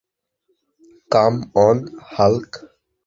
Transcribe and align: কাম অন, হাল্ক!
কাম 1.11 1.33
অন, 1.65 1.77
হাল্ক! 2.11 2.51